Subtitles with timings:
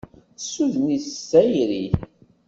[0.37, 1.85] Tessuden-it s tayri.